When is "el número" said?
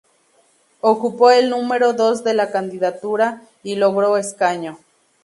1.29-1.93